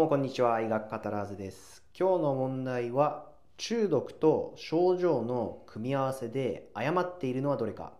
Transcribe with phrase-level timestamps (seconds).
[0.00, 0.62] もこんにちは。
[0.62, 1.84] 医学カタラーズです。
[1.92, 3.26] 今日の問題は
[3.58, 7.92] 中毒と症状の組み合わせで誤っているのはどれか。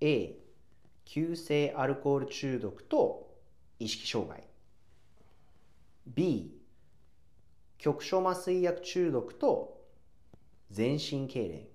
[0.00, 0.38] A
[1.04, 3.26] 急性アルコール中毒と
[3.80, 4.44] 意識障害。
[6.06, 6.60] B
[7.78, 9.82] 局所麻酔薬中毒と
[10.70, 11.68] 全身痙攣。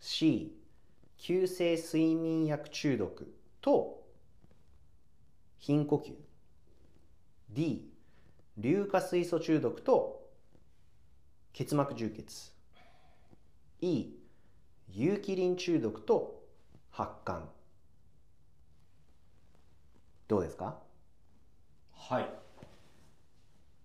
[0.00, 0.54] C
[1.16, 4.04] 急性睡眠薬中毒と
[5.56, 6.29] 貧呼吸。
[7.52, 7.90] D
[8.58, 10.20] 硫化水素中毒と
[11.52, 12.52] 結膜充血。
[13.80, 14.14] E
[14.88, 16.42] 有機リン中毒と
[16.90, 17.48] 発汗。
[20.28, 20.78] どうですか？
[21.92, 22.28] はい。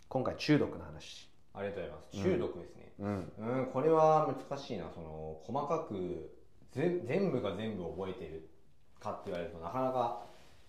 [0.10, 1.30] 今回中毒の話。
[1.54, 2.18] ありがとうございます。
[2.18, 2.94] うん中毒ですね。
[3.00, 3.34] うん。
[3.38, 4.92] うんこれは難しいな。
[4.94, 6.32] その細かく
[6.72, 8.48] ぜ全部が全部覚えてる
[9.00, 10.24] かって言われるとなかなか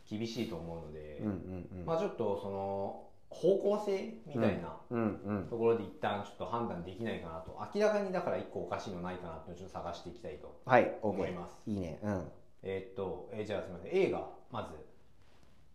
[0.09, 1.87] 厳しいと思うので、うんうんうん。
[1.87, 5.21] まあちょっとその方向性みたいなうん。
[5.25, 7.59] うんところで一旦ちょっと判断できないかなと。
[7.75, 10.61] 明らかにだから一個おかしいのないかなってちょっと探していきたいと
[11.03, 11.59] 思います。
[11.67, 11.99] いいね。
[12.03, 12.25] うん。
[12.63, 13.91] えーっと、えーじゃあすみません。
[13.93, 14.69] A がまず。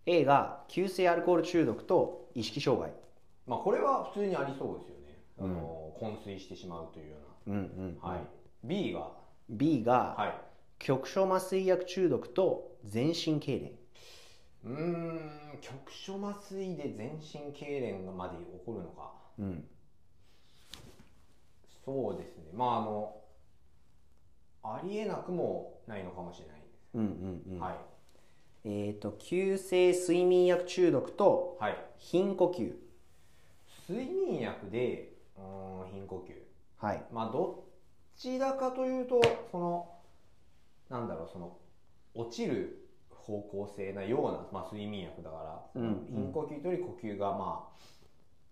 [0.06, 2.92] A が急性アルコール中毒と意識障害。
[3.46, 7.16] まあこれは普通にありそうですよね、あの昏睡してしまうというよ
[7.48, 8.20] うんうんうな、はい。
[8.64, 9.12] B が
[9.50, 10.34] ？B がはい。
[10.80, 13.72] 局所麻酔薬中毒と全身痙攣
[14.64, 19.12] うーん局所麻酔で全身痙攣がまで起こるのか。
[19.40, 19.68] うん。
[21.84, 22.44] そうですね。
[22.54, 23.16] まああの
[24.64, 27.02] ありえなくもないのかもしれないです、うん
[27.48, 27.60] うんうん。
[27.60, 27.76] はい。
[28.64, 31.78] えっ、と急性睡眠薬中毒とはい。
[31.98, 32.76] 貧呼吸。
[33.90, 36.86] 睡眠薬でうーん貧呼吸。
[36.86, 37.04] はい。
[37.12, 37.64] まあど
[38.16, 39.20] ちらかというと
[39.52, 39.90] その
[40.90, 41.58] なんだろうその
[42.14, 42.81] 落ちる
[43.22, 47.82] 方向性なような、まあ、睡眠薬だから、うんうん貧呼吸より呼吸がまあ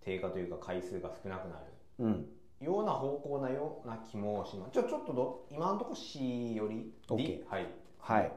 [0.02, 1.66] 低下というか回数が少なくなる
[2.00, 2.25] うん
[2.62, 4.72] ような方向なような気もします。
[4.72, 7.68] ちょちょっとど今のところ C より D、はい。
[8.00, 8.31] はい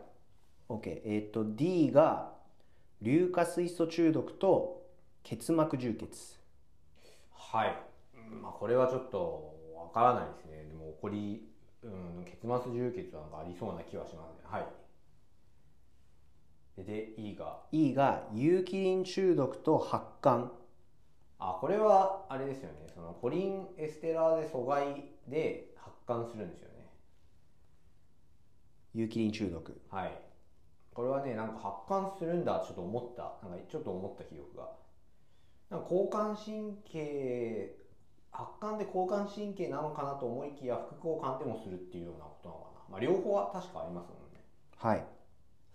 [0.69, 2.33] OK えっ、と D が
[3.03, 4.87] 硫化水素中毒と
[5.25, 6.39] 結膜充血
[7.33, 7.77] はい。
[8.33, 10.65] うんまあこれはちょっとわからないですね。
[10.69, 11.43] でも起こり、
[11.83, 14.41] うん、結膜充血はなんかありそうな気はしますね。
[14.45, 14.67] はい。
[16.77, 20.51] でで E が E が有機リン中毒と発汗
[21.39, 22.87] あこれはあれですよね。
[22.95, 26.87] そのコリンエステラーゼ阻害で発汗するんですよね。
[28.95, 30.13] 有機リン中毒はい。
[30.95, 31.55] これはね、なんか
[31.89, 33.49] 発汗するんだちょっと思った。
[33.49, 34.71] なんかちょっと思った記憶が。
[35.71, 37.75] なんか交感神経、
[38.31, 42.81] 発汗で交感神経なのかなと思いきや、副交感でもするっていうようなことなのかな。
[42.91, 44.45] まあ両方は確かありますもんね。
[44.77, 45.22] はい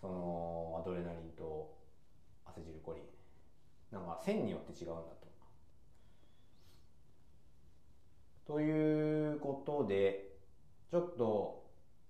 [0.02, 1.76] その、アドレナリンと
[2.46, 3.04] アセチルコリン。
[3.92, 5.28] なんか線によって違うんだと。
[8.46, 10.30] ということで、
[10.90, 11.66] ちょっと、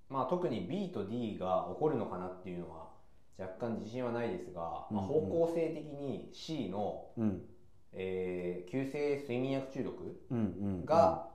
[0.10, 2.88] まあ特に B と D が起こるのかなっていうのは
[3.38, 7.42] 若干自信はないですが、まあ、うんうん方向性的に C の、うん
[7.94, 10.42] えー急性睡眠薬中毒うんう
[10.84, 11.30] んが、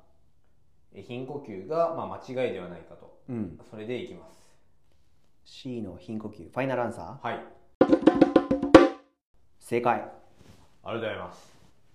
[0.92, 3.18] えー貧呼吸が、まあ、間違いではないかと。
[3.28, 4.41] うんそれでいきます。
[5.44, 6.50] C の貧呼吸。
[6.50, 7.26] ファイナルアンサー？
[7.26, 7.44] はい。
[9.58, 9.94] 正解。
[9.94, 10.10] あり
[10.84, 11.52] がとうございます。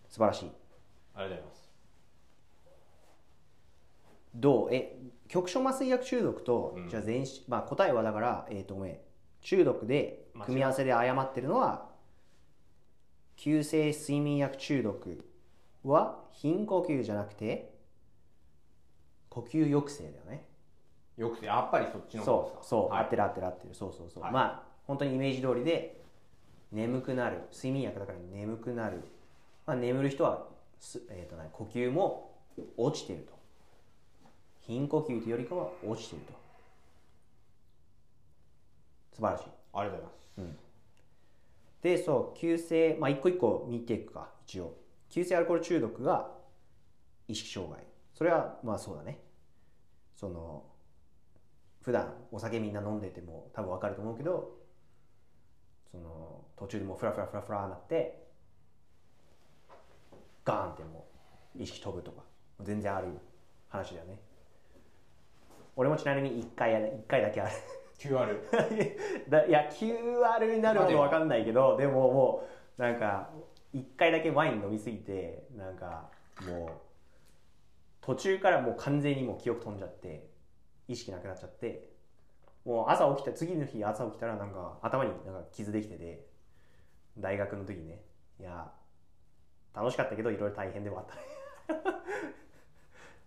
[0.09, 0.51] 素晴らしい。
[1.15, 1.71] ありがとうございます。
[4.35, 4.73] どう？
[4.73, 6.89] え局所麻酔薬中毒と、うん。
[6.89, 8.97] じゃあ全身まあ答えはだからえっ、とごめん。
[9.41, 11.89] 中毒で組み合わせで誤ってるのは
[13.37, 15.25] 急性睡眠薬中毒
[15.83, 17.71] は貧呼吸じゃなくて
[19.29, 20.43] 呼吸抑制だよね
[21.17, 22.61] よくて、やっぱりそっちの方ですか？
[22.61, 23.03] そうそう、はい。
[23.03, 23.75] 合ってる合ってる合ってる。
[23.75, 24.31] そうそうそう、はい。
[24.31, 26.01] まあ本当にイメージ通りで
[26.71, 27.41] 眠くなる。
[27.51, 29.01] 睡眠薬だから眠くなる、
[29.65, 30.47] まあ、眠る人は
[30.79, 32.31] す、えーとね、呼吸も
[32.77, 33.33] 落ちてると。
[34.61, 36.33] 貧呼吸というよりかは落ちてると。
[39.15, 39.43] 素晴らしい。
[39.73, 40.67] ありがとうございます。
[41.81, 44.75] でそう急性まあ一個一個見ていくか一応。
[45.09, 46.31] 急性アルコール中毒が
[47.27, 47.81] 意識障害。
[48.13, 49.19] それはまあそうだね。
[50.15, 50.63] その
[51.87, 54.57] 普段お酒みんな飲んでても多分わかると思うけど
[55.89, 58.27] その途中でもうフラフラフラフラなって
[60.43, 61.07] ガーンっても
[61.57, 62.23] う意識飛ぶとか
[62.59, 63.07] 全然ある
[63.69, 64.19] 話だよね。
[65.77, 67.55] 俺もちなみに1回や一回だけある。
[67.99, 68.37] QR。
[69.31, 72.47] だいや QR になるほど分かんないけどでもも
[72.77, 73.29] うなんか
[73.73, 76.09] 1回だけワイン飲みすぎてなんか
[76.45, 76.69] もう
[78.01, 80.26] 途中からもう完全にもう記憶飛んじゃって
[80.87, 81.89] 意識なくなっちゃって
[82.65, 86.25] もう朝起きた次の日朝起きたらなんか頭になんか傷できてて
[87.17, 88.01] 大学の時ね
[88.39, 88.71] いや
[89.73, 91.15] 楽しかったけどいろいろ大変でもあった。
[91.15, 91.21] ね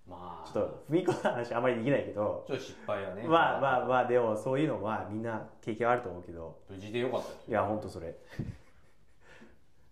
[0.08, 0.50] まあ。
[0.52, 3.22] ちょっと踏み込んだ話あまりできないけどちょっと失敗はね。
[3.22, 8.16] まあまあまあでもそういうのはみんな経験はあると思うけど無事でよかったいやほんとそれ。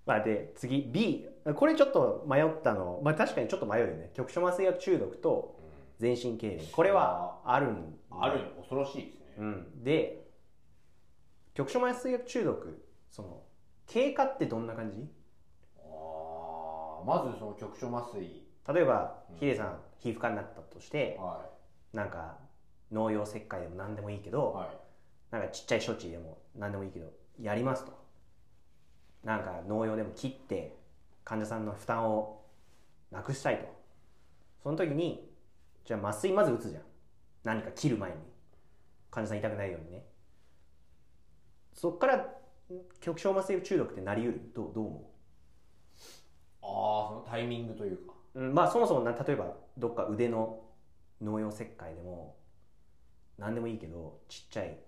[0.05, 3.01] まあで次 B これちょっと迷ったの。
[3.05, 4.11] まあ確かにちょっと迷うよね。
[4.15, 5.58] 局所麻酔薬中毒と
[5.99, 9.27] 全身痙攣これはあるんある恐ろしいですね。
[9.39, 10.25] うん、で
[11.55, 12.85] 局所麻酔薬中毒。
[13.11, 13.43] その
[13.87, 15.09] 経過ってどんな感じ？
[15.79, 18.47] あーまずその局所麻酔。
[18.73, 19.39] 例えばうん。
[19.39, 21.47] ヒデさん皮膚科になったとしては
[21.93, 22.39] なんか
[22.93, 24.69] 農用切開でも何でもいいけど、いはい。
[25.31, 27.11] なんかちっちゃい処置でも何でもいいけど
[27.41, 27.93] やりますと。
[29.25, 30.77] なんか農用でも切って
[31.25, 32.45] 患者さんの負担を
[33.11, 33.67] なくしたいと。
[34.63, 35.28] その時に
[35.89, 36.83] じゃあ麻酔まず打つじゃん。
[37.45, 38.17] 何か切る前に。
[39.11, 40.05] 患者さん痛くないようにね。
[41.73, 42.27] そっから
[43.01, 44.53] 局所麻酔中毒ってなりうる？
[44.55, 45.11] どうどう思
[46.61, 48.13] ああそのタイミングというか。
[48.35, 50.61] う、うん、まあそもそもな例えばどっか腕の
[51.23, 52.37] 農用切開でも
[53.39, 54.79] 何でもいいけどちっちゃい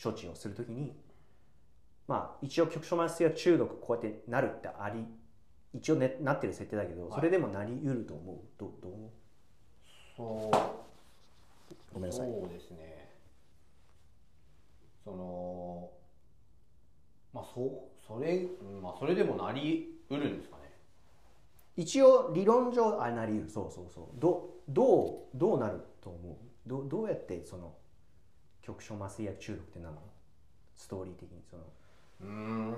[0.00, 0.96] 処置をするときに
[2.06, 5.04] まあ一応局所麻酔薬中毒こうやってなるってあり
[5.74, 7.12] 一応、ね、なってる設定だけどはい。
[7.16, 8.36] それでもなりうると思う？
[8.56, 9.10] どうどう思う？
[10.18, 10.24] そう
[11.94, 12.28] ごめんなさい。
[12.28, 13.08] そうですね。
[15.04, 15.90] その
[17.32, 17.70] まあそう
[18.04, 20.72] それうんまあそれでもなりうるんですかね。
[21.76, 23.48] 一応理論上あなりうる。
[23.48, 24.20] そうそうそう。
[24.20, 26.36] どどうどうなると思う？
[26.68, 27.76] どどうやってその
[28.62, 30.00] 局所麻酔薬中毒ってなるの
[30.76, 31.62] ストーリー的にその。
[32.22, 32.74] うーん。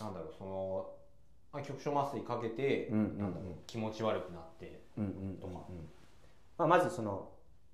[0.00, 0.90] なんだろうその
[1.60, 3.18] あ局所麻酔かけて、うんうんうん。
[3.18, 5.36] なんだろう気持ち悪くなってうんうんうんうん。
[5.36, 5.52] とか。
[6.58, 7.30] まあ、まずその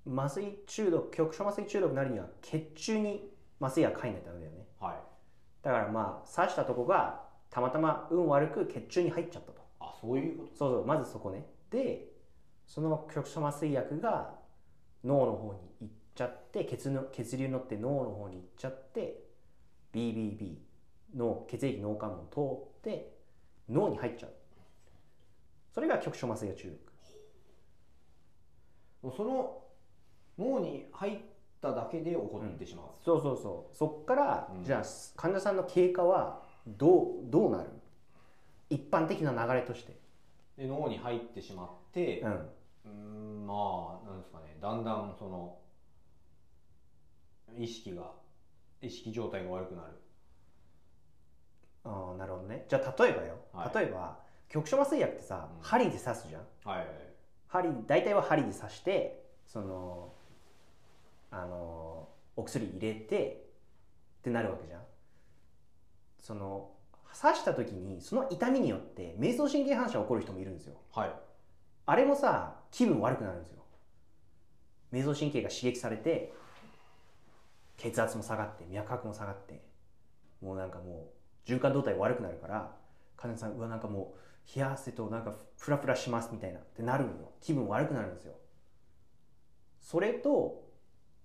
[0.07, 3.29] 麻酔中毒局所麻酔中毒になるには血中に
[3.59, 4.65] 麻酔薬入んないとダメだよね。
[4.79, 4.95] はい。
[5.61, 9.61] だからまあ刺したとこがたまたま運悪く血中に入っちゃったと。
[9.79, 10.55] あそういうこと？
[10.55, 11.45] そうそうまずそこね。
[11.69, 12.07] で
[12.65, 14.35] その局所麻酔薬が
[15.03, 19.23] 脳の方に行っちゃって血の血流に乗って脳の方に行っちゃって
[19.93, 20.55] BBB
[21.15, 23.10] の血液脳幹部を通って
[23.71, 24.31] 脳に入っちゃう。
[25.73, 26.79] それが局所麻酔薬中毒。
[29.03, 29.63] もうその
[30.37, 31.17] 脳に入っ
[31.61, 33.75] ただけで起こってしまう、そうそうそう。
[33.75, 34.63] そっから、うん。
[34.63, 34.83] じゃあ
[35.15, 37.69] 患者さんの経過はどうどうなる？
[38.69, 39.97] 一般的な流れとして、
[40.57, 42.21] で脳に入ってしまって
[42.85, 44.57] うんまあなんですかね。
[44.61, 45.57] だんだんその
[47.57, 48.11] 意識が
[48.81, 49.99] 意識状態が悪くなる
[51.83, 52.65] ああなるほどね。
[52.67, 53.77] じゃあ例えばよ、はい。
[53.77, 54.17] 例えば
[54.49, 55.63] 局所麻酔薬ってさ、うん。
[55.63, 56.41] 針で刺すじゃん。
[56.63, 56.87] はいはい
[57.47, 60.13] 針大体は針で刺してその
[61.31, 62.07] あの
[62.37, 63.45] お薬入れて
[64.19, 64.81] ってなるわけじゃん。
[66.17, 66.71] その
[67.19, 70.75] 刺した時にその痛みによって迷走神経反射が起こる人もいるんですよ。
[70.93, 71.11] はい。
[71.87, 73.63] あれもさ気分悪くなるんですよ。
[74.91, 76.33] 迷走神経が刺激されて
[77.77, 79.61] 血圧も下がって脈拍も下がって
[80.41, 82.75] もうなんかもう循環動態が悪くなるから
[83.17, 87.31] 患者さんうわなんかもう冷や汗となんかフラフラしますみたいなってなるのよ。
[87.41, 88.33] 気分悪くなるんですよ。
[89.79, 90.67] それと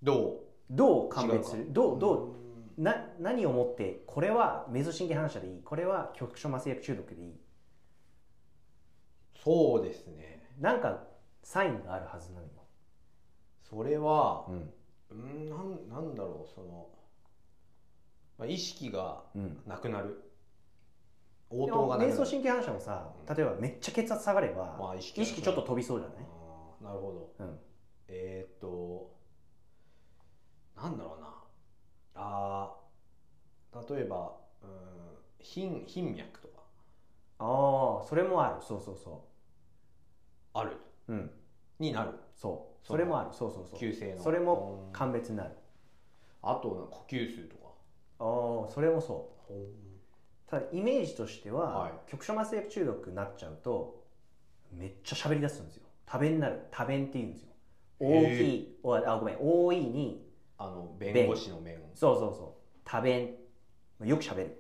[0.03, 1.73] どどうう鑑別する？
[1.73, 2.37] どうど
[2.79, 5.63] うな何をもってこれは迷走神経反射でいい。
[5.63, 7.41] これは局所麻酔薬中毒でいい。
[9.43, 10.51] そうですね。
[10.59, 11.05] なんか
[11.43, 12.51] サインがあるはずなのよ、
[13.63, 14.73] それはうん。
[15.11, 16.89] うーんなんなんだろうその、
[18.39, 20.23] まあ、意識がうん、なくなる。
[21.49, 22.13] 応で答がなくなる。
[22.13, 27.45] も迷走神経反射もさ例えばめっちゃ血圧下がれば、まあ意識意識ちょっと飛びそうじゃない、あーなるほど。
[27.45, 27.59] うん、
[28.09, 29.15] えー、っと
[30.77, 31.35] なんだろうな。
[32.17, 34.69] あー例えばうん
[35.39, 36.63] 頻頻脈とか。
[37.39, 38.57] ああそれもある。
[38.61, 39.25] そうそうそ
[40.55, 40.77] ある？
[41.09, 41.31] ううん。
[41.79, 42.13] になる？
[42.35, 42.87] そう。
[42.87, 43.31] そそれもある。
[43.33, 43.79] そうそうそう。
[43.79, 44.23] 急性の。
[44.23, 44.93] それもうん。
[44.93, 45.51] 鑑別になる。
[46.43, 47.66] あと呼吸数とか
[48.19, 49.53] ああそれもそう。
[50.49, 51.93] ただイメージとしては、はい。
[52.11, 54.05] 局所麻酔薬中毒になっちゃうと
[54.73, 55.83] めっちゃ喋り出すんですよ。
[56.07, 56.67] 多弁になる。
[56.71, 57.49] 多弁って言うんですよ。
[57.99, 59.37] 大へきいおあごめん。
[59.41, 60.27] 多いに
[60.59, 61.27] あの弁。
[61.27, 62.81] 護士の面そうそうそう。
[62.85, 63.35] 多弁
[64.05, 64.57] よく喋る。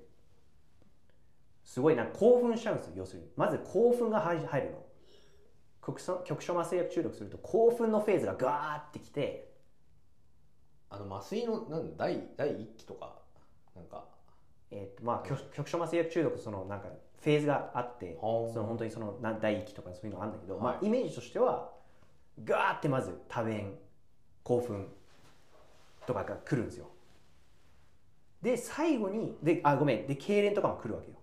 [1.65, 3.29] すごいなんか興奮しちゃうんですよ要するに。
[3.37, 4.83] まず興奮が入入るの。
[5.85, 9.55] 局所局所麻酔薬中毒すると興奮のフェーズがガーってきて。
[10.89, 13.19] あの麻酔のなんだ第第一期とか
[13.77, 14.05] なんか
[14.71, 16.89] えーとまあ局局所麻酔薬中毒そのなんか
[17.23, 20.63] フェーズがあってはあその本当にそのな第一期とかそういうのあるんだけど、はい。
[20.65, 21.71] まあ、イメージとしては
[22.45, 23.75] ガーってまず多弁
[24.43, 24.87] 興奮
[26.07, 26.89] とかが来るんですよ。
[28.43, 30.07] で最後にであごめん。
[30.07, 31.17] で痙攣とかも来るわけよ。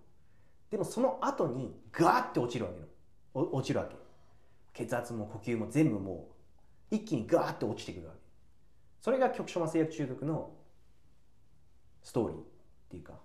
[0.70, 2.86] でもその後にガーって落ちるわけよ。
[3.34, 3.96] お落ちるわけ。
[4.74, 6.28] 血圧も呼吸も全部も
[6.90, 8.18] う一気にガーって落ちてくるわけ。
[9.00, 10.50] それが局所麻酔薬中毒の
[12.04, 12.42] ストーリーっ
[12.90, 13.12] ていうか。
[13.12, 13.20] だか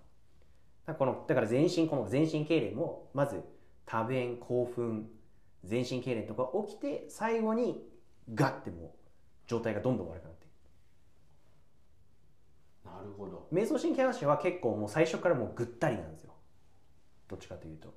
[0.92, 3.44] らこのだから全身この全身痙攣もまず
[3.86, 5.08] 多便興奮
[5.62, 7.86] 全身痙攣とか起きて最後に
[8.34, 8.90] ガッてもう
[9.46, 10.48] 状態がどんどん悪くなってい
[12.84, 13.46] なるほど。
[13.50, 16.32] く瞑想神経話は結構もう最初からもうぐったりなんですよ。
[17.28, 17.94] どっちかというと。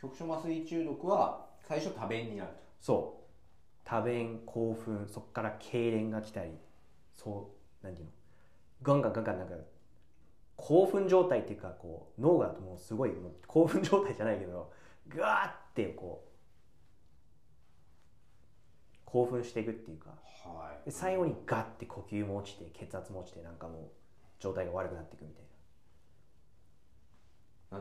[0.00, 2.56] 局所麻酔中毒は最初多便になると。
[2.80, 3.24] そう。
[3.84, 6.52] 多便興奮そこから痙攣が来たり
[7.12, 7.50] そ
[7.82, 8.12] う何ていうの？
[8.82, 9.54] ガンガンガンガンなんか
[10.56, 14.72] 興奮状態っていうかこう脳がもうすごいもう興奮状態じゃないけど
[15.08, 16.30] ガーってこう
[19.04, 20.10] 興奮していくっていうか
[20.44, 20.84] はい。
[20.84, 23.82] で最後にガッて呼吸も落ちて血圧も落ちてなんかもう
[24.38, 25.44] 状態が悪くなっていくみたい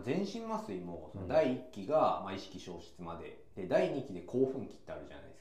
[0.03, 3.43] 全身麻酔もその第1期がまあ意識消失まで。
[3.55, 5.32] で第2期で興奮期ってあるじゃない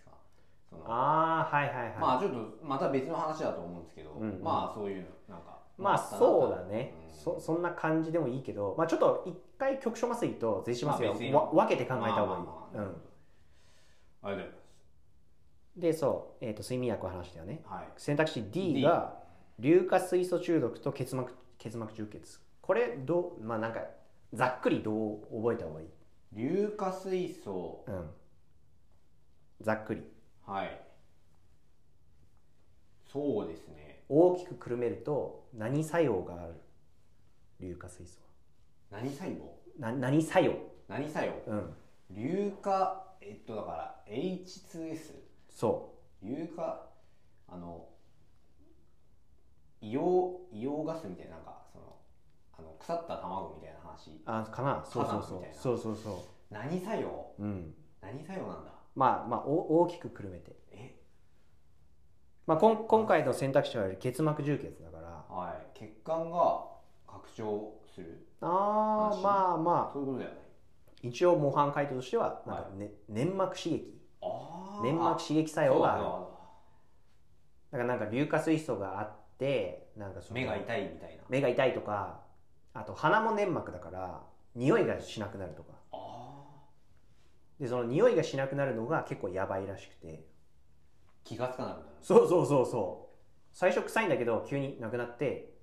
[0.72, 1.98] そのなああはいはいはい。
[2.00, 4.42] まあちょっとまた別の話だと思うんですけど、うんうん。
[4.42, 7.14] まあそういうのなんかまあそうだね、うん。
[7.14, 12.84] そそんな感じでもいいけど、まあ、ちょっと一回局所麻酔と全身麻酔まあ分けて考えた方がいい、まあまあ
[14.22, 14.52] まありがとう
[15.76, 17.60] うん、でそう、えー、と睡眠薬を話したよね。
[17.64, 17.92] ございますはい。
[17.96, 19.18] 選択肢 D D が
[19.60, 23.80] 硫化水素中毒と結膜結膜充血これどうまあなんか
[24.32, 25.88] ざっくりどう覚えた方がいい、
[26.34, 27.84] 硫化水素。
[27.86, 28.10] うん、
[29.60, 30.02] ざっくり
[30.52, 30.80] はい。
[33.10, 34.04] そうですね。
[34.08, 36.54] 大きくくるめると何作用がある？
[37.60, 38.18] 硫化水素
[38.90, 39.40] 何細胞
[39.80, 40.52] はな何作用？
[40.88, 41.32] 何作用？
[41.46, 41.74] うん。
[42.12, 45.14] 硫化えっとだから H2S
[45.48, 46.86] そ硫化
[47.48, 47.86] あの
[49.80, 49.90] 硫
[50.52, 51.96] 黄硫黄ガスみたいななんかその
[52.58, 54.10] あの腐った卵みたいな話。
[54.10, 54.84] うあかな。
[54.84, 55.44] そうそうそう。
[55.54, 57.08] そうそうそ何作用？
[57.38, 57.74] ううん。
[58.02, 58.72] 何作用なんだ？
[58.94, 60.56] まあまあお大きくくるめて。
[60.72, 60.94] え？
[62.46, 65.08] まあ、こん今回の選択肢は結膜充血だから。
[65.34, 65.78] はい。
[65.78, 66.64] 血管が
[67.06, 68.26] 拡張する。
[68.40, 69.92] ああ話まあまあ。
[69.92, 70.40] そういうことではない。
[71.02, 74.00] 一応模範解答としてはなんか、はね粘膜刺激。
[74.82, 76.02] 粘膜刺激作用がある。
[76.02, 77.78] だ。
[77.78, 81.22] からなんか硫化水素があってなんか目が痛いみたいな。
[81.28, 82.20] 目が痛いとか
[82.74, 84.20] あと鼻も粘膜だから
[84.54, 85.71] 匂いがしなくなるとか。
[85.71, 85.71] あ
[87.62, 90.08] でその匂いがしなくなるのが結構やばいらしくて。
[90.08, 90.18] ー
[91.22, 91.88] 気がつかなくなる。
[92.02, 93.16] そうそうそうそう。
[93.52, 95.54] 最初臭いんだけど急になくなって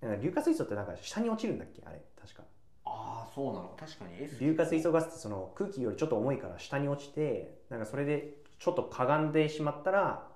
[0.00, 1.82] なんか硫化水素ってなんか下に落ちるんだっけ？
[1.84, 2.42] あれ確か。
[2.86, 3.76] ああそうなの。
[3.78, 10.26] 確かに S 硫化水素ガスってその空気よりちょっと重いから下に落ちてなんかそれでちょっとかがんでしまったら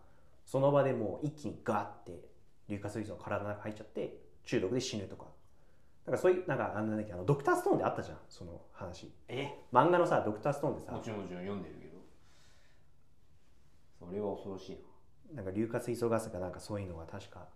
[0.44, 2.20] その場でもう一気にガーって
[2.68, 5.24] 硫化水素が体の中入っちゃって中毒で死ぬとか
[6.10, 9.12] なんかそういうなんかあのなんだっけあのドクターストーンであったじゃんその話。
[9.28, 9.54] え？
[9.72, 10.90] 漫画のさドクターストーンでさ。
[10.90, 11.98] もちろんもちろん読んでるけど。
[14.00, 14.78] それは恐ろしい
[15.36, 15.42] な。
[15.44, 17.46] なんか硫化水素ガスがなんかそういうのが確か。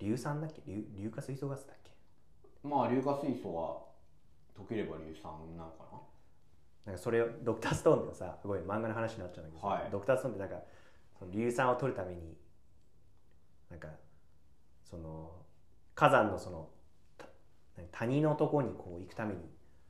[0.00, 0.62] 硫酸だっけ？
[0.62, 1.92] 硫硫化水素ガスだっけ？
[2.64, 3.82] まあ硫化水素は
[4.58, 5.84] 溶ければ硫酸なのか
[6.86, 6.92] な。
[6.92, 9.88] んかそれをドクターストーンでさすごい漫画の話になっちゃうんだけどさ、はい。
[9.92, 10.56] ドクターストーンでなんか
[11.20, 12.36] その硫酸を取るために
[13.70, 13.86] なんか
[14.82, 15.30] その
[15.94, 16.68] 火山のその
[17.92, 19.40] 谷のとこにこう行くために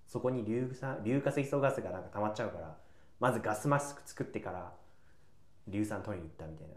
[0.06, 2.76] そこに硫酸硫化水素ガスがなんか溜まっちゃうから
[3.20, 4.73] まずガスマスク作ってから
[5.70, 6.75] 硫酸取りに行ったみたいな。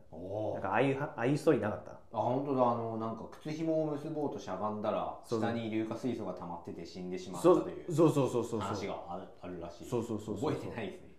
[0.54, 1.92] なんかああいうはああいうストーリーなかった？
[1.92, 2.62] あ本当だ。
[2.62, 8.14] あのなんか靴紐を結ぼうとしゃがんだら下に硫化水素が溜まってて死んでしまったというそう。
[8.14, 9.90] そうそうそうそう話があるあるらしい。
[9.90, 10.52] そうそうそうそう。
[10.54, 11.10] 覚えてないですね。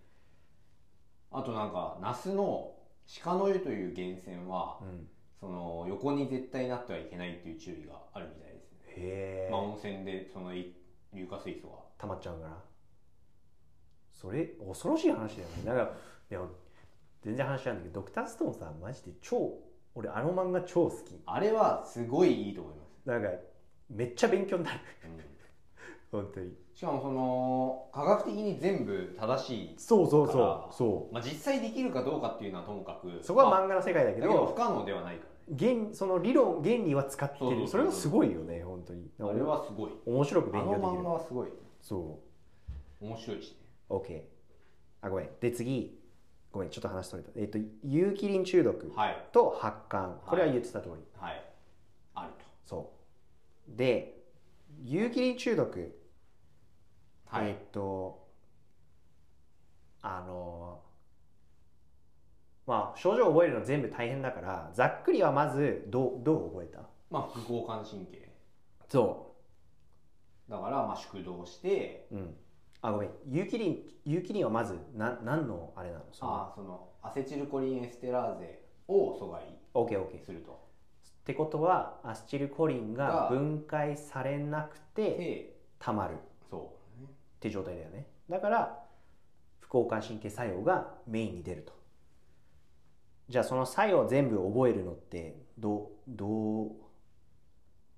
[1.31, 2.73] あとなんか那須の
[3.23, 5.07] 鹿の湯という源泉はうん、
[5.41, 10.75] その横に絶対なってはいけないっていう注意があるみたいですね、へえ、まあ、温泉でそのい
[11.15, 11.77] 硫化水素が。
[11.99, 12.57] 溜まっちゃうから。
[14.13, 15.65] それ恐ろしい話だよね。
[15.65, 15.93] なんか
[16.31, 16.41] いや
[17.23, 19.59] 全然話なんだけどドクターストーンさマジで超
[19.95, 21.21] 俺あの漫画超好き。
[21.27, 23.29] あれはすごいいいと思います、なんか
[23.91, 24.81] めっちゃ勉強になる。
[25.05, 25.25] うん。
[26.25, 30.73] 本当にしかもその科学的に全部正しい、そうそうそう。
[30.73, 37.67] そまあ、実際できるかどうかっていうのはともかくうそこはまあ漫画の世界だけだけど不ど可能ではないからその理論原理は使ってる。
[37.67, 39.11] それがすごいよね本当に。
[39.19, 39.91] あれはすごい。
[40.07, 41.03] 面白くあの漫勉強できる。
[41.03, 41.49] 画はすごい。
[41.83, 42.21] そ
[43.01, 43.57] 面白いしね。
[43.91, 44.21] う OK
[45.01, 45.29] あごめん。
[45.41, 45.99] で次。
[46.53, 47.31] ごめんちょっと話それた。
[47.35, 49.25] えっ、と有機リン中毒はい。
[49.33, 50.21] と発汗。
[50.25, 51.43] これは言ってた通り、はい。
[52.15, 52.29] ある
[52.65, 52.93] そ
[53.69, 53.77] う。
[53.77, 54.23] で
[54.85, 55.98] 有機リン中毒、と
[57.29, 58.27] はい、えーっと
[60.03, 60.81] あの
[62.67, 66.81] まあ症状を覚えるの全部大変だからざっくりはまずどうどう覚えた？
[67.11, 68.29] まあ副交感神経。
[68.89, 69.35] そ
[70.49, 72.07] だからまあ宿動して。
[72.13, 72.37] ううん。
[72.81, 73.11] あごめん。
[73.29, 76.05] 有機リン有機リンはまずな何のあれなの？
[76.13, 76.33] その。
[76.33, 79.43] あそのアセチルコリンエステラーゼを阻害
[80.25, 80.53] すると。
[80.53, 80.55] っ
[81.25, 86.17] てことはアスチルコリンがが分解されなくてでたまる
[87.39, 88.09] って状態だよね。
[88.29, 88.85] だから
[89.61, 91.73] 副交感神経作用がメインに出ると。
[93.29, 96.71] じゃあその作用全部覚えるのってどうどう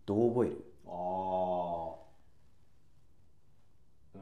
[0.05, 0.65] どう覚える？
[0.87, 2.01] ああ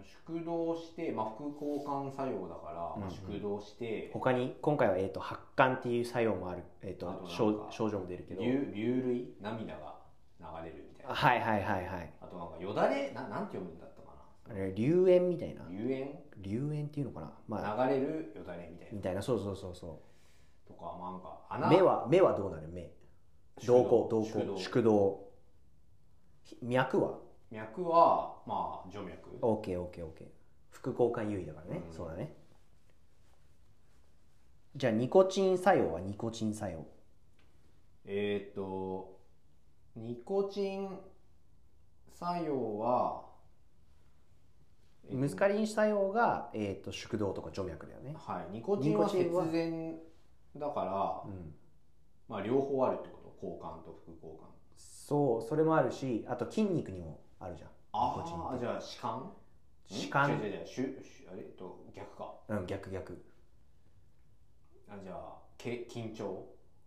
[0.04, 3.04] 宿動して、まあ、副交感作用だから、まあ、うん。
[3.04, 8.42] うん宿動して、他に今回は、えー、と発汗っていう作用もある、えー、とあと症症状も出るけど。
[8.42, 9.96] 流流類涙が
[10.40, 11.14] 流れるみたいな。
[11.14, 12.12] はいはいはいはい。
[12.20, 13.12] あとなんかよだれ？
[13.12, 13.87] ななんて読むんだ
[14.50, 15.62] あれ流炎みたいな。
[15.64, 17.33] な流炎流炎っていうのかな。
[17.47, 18.93] まあ流れるよだれみたいな。
[18.93, 19.23] みたいな。
[19.23, 20.00] そうそうそうそ
[20.67, 21.69] とか、まあ、なんかう穴。
[21.71, 22.69] 目は目はどうなる？
[22.69, 22.90] 目。
[23.61, 25.28] 瞳孔瞳孔宿動
[26.45, 27.19] ひ脈は？
[27.50, 29.31] 脈はまあ静脈。
[29.40, 30.26] OKOKOK
[30.71, 31.93] 副交感優位だからね、うん。
[31.95, 32.35] そうだね。
[34.76, 36.00] じゃあニコチン作用は？
[36.00, 36.87] ニコチン作用。
[38.05, 39.19] えーっと
[39.97, 41.00] ニコチン
[42.12, 43.27] 作用はえっと
[45.11, 48.53] ムスカリン作用が、えー、と宿動とか静脈だよね、はい。
[48.53, 49.99] ニコチンはニコチンは節電
[50.57, 51.55] だから、うん、
[52.29, 53.29] まあ両方あるってこと？
[53.41, 54.47] 交換と副交換
[54.77, 57.69] そうそれもあるしあと筋肉にもあるじゃん。
[57.69, 58.47] ニコチンって。
[58.49, 59.33] ああじゃあ弛緩
[59.88, 60.33] 弛緩ん？
[60.33, 60.97] 違う違う違う。
[61.33, 61.43] あれ？
[61.43, 62.35] と逆か。
[62.49, 63.25] うん逆逆。
[64.88, 66.45] あじゃあけ緊張？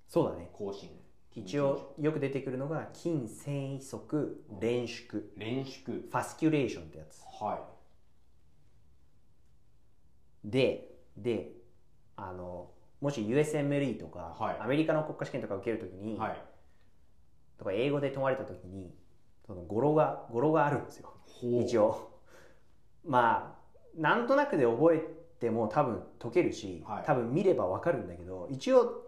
[0.08, 0.50] そうだね。
[0.52, 0.90] 更新
[1.34, 4.26] 一応よく出てくるのが筋繊維束
[4.60, 5.24] 連縮。
[5.38, 6.02] 連縮。
[6.02, 7.22] ファスキュレーションってやつ。
[7.42, 7.70] は
[10.44, 11.52] でで
[12.16, 12.72] あの
[13.02, 14.58] もし USMLE とか、はい。
[14.60, 16.42] アメリカの国家試験とか受けるときに、いはい。
[17.58, 18.94] とか英語で問われたときに
[19.46, 21.12] その語呂が語呂があるんですよ。
[21.42, 22.12] 一応。
[23.04, 25.02] まあなんとなくで覚え
[25.40, 27.04] ても多分解けるし、はい。
[27.06, 29.04] 多分見ればわかるんだけど一応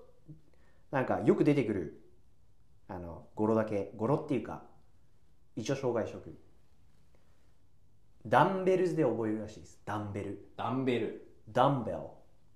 [0.89, 2.01] なんかよく出てくる
[2.87, 4.63] あの語呂だけ語呂っていうか
[5.55, 6.35] 一応障害職
[8.25, 9.81] ダンベルズで覚えるらしいです。
[9.85, 10.49] ダンベル。
[10.55, 11.27] ダンベル。
[11.49, 11.97] ダンベル。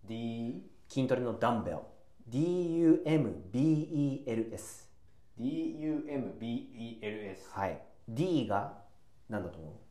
[0.05, 1.79] D 筋トレのダンベル。
[2.29, 3.47] D-U-M-B-E-L-S
[5.37, 6.39] D-U-M-B-E-L-S、
[7.51, 7.81] はい。
[8.09, 8.81] D が
[9.29, 9.81] 何だと思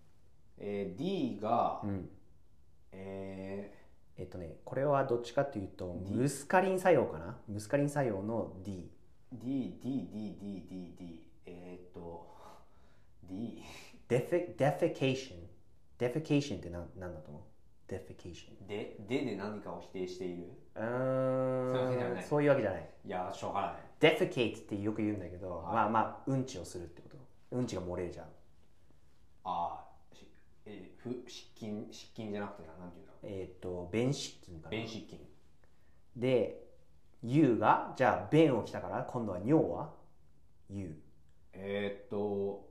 [0.59, 2.09] えー、D が、う、うん、
[2.93, 3.73] え
[4.17, 7.37] えっとねこれはどっちかっていうと D ムスカリン作用かな？
[7.49, 8.91] ムスカリン作用の D
[9.35, 12.35] ー、D D D D D D えー、っと
[13.25, 13.63] D
[14.09, 14.21] デ
[15.99, 17.43] フェデフェケーションデフェケーションって何何だと思う？
[17.89, 20.45] defecation ででで何かを否定している？
[20.75, 22.15] うそういうわけじゃない。
[22.17, 22.91] ーんそういうわけじゃない。
[23.05, 23.73] いやしょうがない。
[24.01, 25.75] defecate ってよく言うんだけど、はい。
[25.75, 27.17] まあまあうんちをするってこと。
[27.53, 28.27] うんちが漏れるじゃん。
[29.45, 30.27] ああし
[30.67, 34.71] えー、ふ失禁失禁じゃなくてななんていうんだえっ、と便失禁かな。
[34.77, 35.21] 便失禁。
[36.17, 36.65] で
[37.23, 39.95] U がじゃあ便をきたから今度は尿は
[40.69, 41.01] ？U
[41.53, 42.69] えー、っと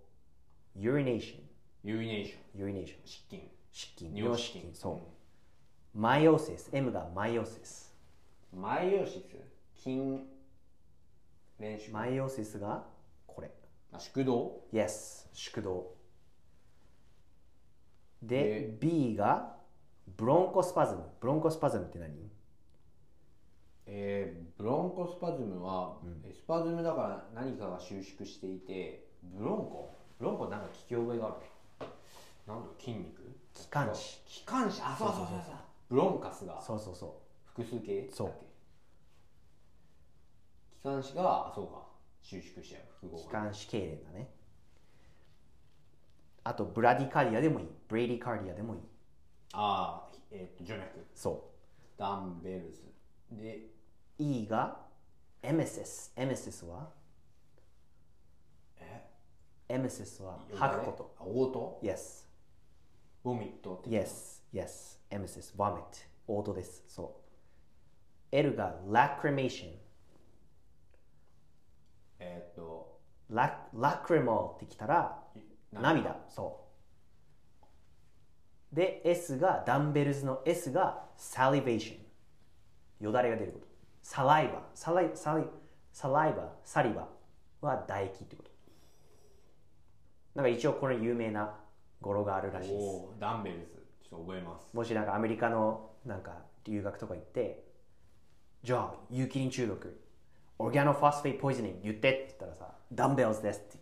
[0.77, 1.44] urination
[1.85, 3.47] ユリネーション urination 失禁。
[3.71, 4.11] 失禁。
[4.15, 4.71] 尿失禁。
[4.73, 5.07] そ
[5.93, 5.99] う。
[5.99, 6.71] マイオシス。
[6.73, 7.93] M がマイオシス。
[8.51, 9.23] うんマイオシ
[9.75, 9.83] ス？
[9.83, 9.99] 筋
[11.59, 11.91] 練習。
[11.91, 12.87] マイオシスが
[13.27, 13.51] これ。
[13.91, 15.93] あ宿動 Yes 宿動
[18.23, 18.37] で
[18.71, 18.77] で。
[18.79, 19.55] B が
[20.17, 21.03] ブロンコスパズム。
[21.19, 22.31] ブロンコスパズムって何？
[23.85, 29.95] えー、 bronchospasm は、え spasm だから何かが収縮していて broncho？
[30.17, 31.35] broncho なんか聞き覚えがある
[32.47, 33.21] なんだろう筋肉？
[33.53, 35.55] 気管支気管支あそうそうそうそう。
[35.89, 36.61] bronchus が？
[36.61, 38.09] そうそうそ複数形？
[38.11, 38.33] そう。
[40.81, 41.85] 気管支があそうか。
[42.21, 42.81] 収縮しちゃう。
[43.01, 44.29] 複合う気管支痙攣だね。
[46.43, 47.67] あと bradycardia でもいい。
[47.87, 48.81] bradycardia でもいい。
[49.53, 51.51] ああえっ、と静脈そ
[51.97, 52.83] ダンベルズ。
[53.31, 53.61] でう
[54.19, 54.85] E が
[55.41, 56.89] エメシスエメシスは？
[58.77, 59.07] え？
[59.69, 61.15] エメシスは吐くこと。
[61.19, 62.24] あ嘔吐 Yes
[63.25, 64.99] ボミットって Yes Yes.
[65.09, 65.81] エメシス vomit.
[66.27, 66.83] オートです。
[66.87, 67.23] そ
[68.31, 68.35] う。
[68.35, 69.71] L が lacrimation
[72.19, 72.99] えっ、と
[73.31, 75.23] ララクリモーってきたら
[75.71, 76.19] 涙。
[76.29, 76.67] そ
[78.71, 78.75] う。
[78.75, 81.97] で S がダンベルズの S が salivation
[82.99, 83.65] よだれが出ること。
[84.03, 85.47] サライバサライサライ
[85.91, 87.09] サライバサリバ
[87.61, 88.51] は唾液ってこと。
[90.35, 91.64] なんか一応これ有名な
[92.05, 93.19] 語呂があるらしいです。
[93.19, 93.65] ダンベルズ。
[94.07, 94.75] ちょっと覚えます。
[94.75, 97.65] もしなんかアメリカのなんか留学とか行って
[98.63, 100.01] じゃあ有機リン中毒
[100.59, 103.79] オーガノフォスフェイトポイズニング言ってって言ったらさダンベルズですって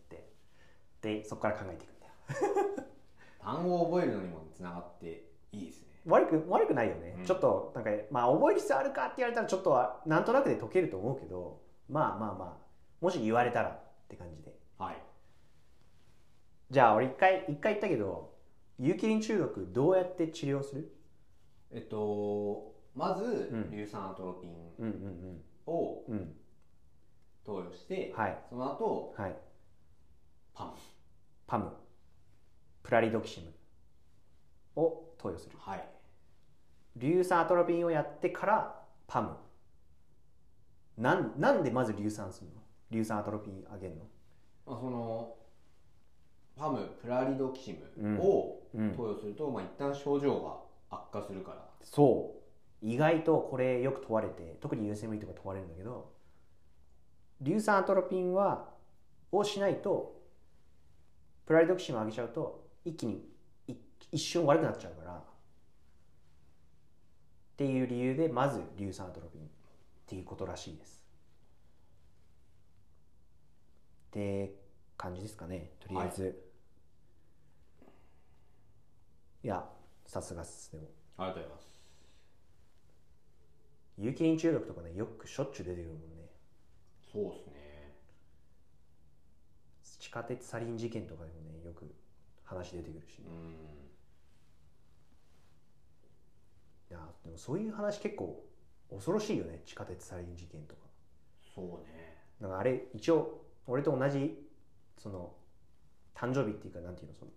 [1.02, 2.86] 言ってでそこから考えていくんだよ。
[3.44, 5.88] 単語を覚えるのにもつながっていいですね。
[6.06, 7.26] 悪く悪くないよね、うん。
[7.26, 11.60] ちょっとなんかまあ覚える必要あるかって言われたらちょっとはなんとなくで解けると思うけど
[11.90, 12.64] まあまあまあ
[13.02, 14.58] もし言われたらって感じで。
[14.78, 15.13] はい
[16.74, 18.34] じゃあ俺一回一回言ったけど
[18.80, 20.92] 有機リン中毒どうやって治療する？
[21.72, 23.62] えっとまず、うん。
[23.70, 26.18] 硫酸アトロピンうんうんをうん。
[26.18, 26.34] うん。
[27.46, 28.40] 投与して、はい。
[28.50, 29.36] その後はい。
[30.56, 30.74] パン
[31.46, 31.72] パム。
[32.82, 33.52] プラリドキシム。
[34.76, 35.56] を投与する。
[35.60, 35.88] はい。
[36.98, 39.30] 硫酸アトロピンをやってからパム。
[40.98, 43.00] なんなんでまず硫酸するの？
[43.00, 44.02] 硫酸アトロピンあげるの？
[44.66, 45.36] まあ、その
[46.56, 48.96] パムプラリドキシムをうん。
[48.96, 50.42] 投与すると、まあ、一旦症状
[50.90, 51.58] が悪化するから。
[51.84, 52.36] そ
[52.82, 52.84] う。
[52.84, 56.12] 意外とこれよく問われて特に USMLE とか問われるんだけど
[57.42, 58.68] 硫酸アトロピンは
[59.32, 60.22] をしないと
[61.46, 63.24] プラリドキシムを上げちゃうと一気に
[63.68, 63.74] い
[64.12, 65.14] 一瞬悪くなっちゃうから。
[65.14, 65.24] っ
[67.56, 69.46] ていう理由でまず硫酸アトロピンっ
[70.06, 71.04] ていうことらしいです。
[74.08, 74.56] って
[74.98, 76.44] 感じですかねとりあえず、
[79.44, 79.66] い、や
[80.06, 80.88] さすがっすでも。
[81.18, 81.76] ありがとうございます。
[83.98, 86.30] 有機リン中毒とかねよくしょっちゅう出てくるもんね。
[87.12, 87.54] そうですね。
[90.00, 91.94] 地下鉄サリン事件とかでもねよく
[92.44, 93.54] 話出てくるし、うん。
[96.90, 98.44] いやでもそういう話結構
[98.90, 100.82] 恐ろしいよね地下鉄サリン事件とか。
[101.56, 102.18] そうね。
[102.40, 104.43] なんかあれ一応俺と同じ
[104.98, 105.34] その
[106.16, 107.32] 誕生日っていうかなんていうのその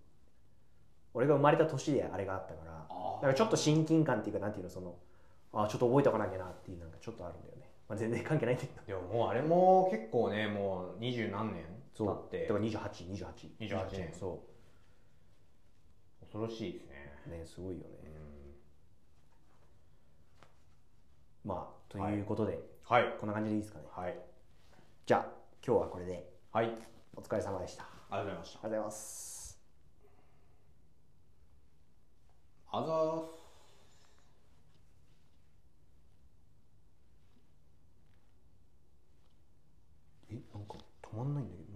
[1.13, 4.95] 俺が生まれた年であれがあったからだあからちょっと親近感っていうかなんていうのその
[5.53, 11.63] あちょっと覚えておかなきゃなっていうなんかちょっとあるんだよね、まあ、全然関係ないんだけどでももうあれも結構ねもう二十何年
[11.97, 12.23] 経そう。
[12.27, 12.45] って。
[12.45, 13.25] だから2828
[13.59, 14.13] 28年。
[14.13, 14.43] そ
[16.21, 17.13] 恐ろしいですね。
[17.27, 17.87] うねすごいよね。
[21.43, 21.49] うん。
[21.49, 23.15] まあということで、はい。
[23.19, 23.85] こんな感じでいいですかね。
[23.89, 24.15] はい。
[25.05, 25.25] じゃあ
[25.65, 26.29] 今日はこれで。
[26.51, 27.83] はいお疲れ様でした。
[27.83, 28.59] ありがとうございました。
[28.59, 29.59] ありがとうございます。
[32.69, 33.25] あざー
[40.29, 41.66] えなんか止まんないんだけど。